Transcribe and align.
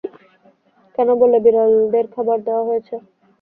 কেন 0.97 1.09
বললে, 1.21 1.37
বিড়ালদের 1.45 2.05
খাবার 2.13 2.37
দেওয়া 2.47 2.63
হয়েছে? 2.69 2.95